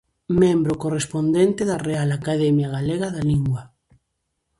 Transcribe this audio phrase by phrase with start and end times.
[0.41, 3.61] Membro correspondente da Real Academia Galega da Lingua.